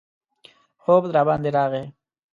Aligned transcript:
خوب 0.83 1.03
راباندې 1.15 1.49
راغی. 1.57 1.85